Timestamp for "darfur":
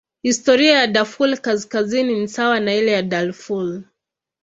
0.87-1.37, 3.01-3.83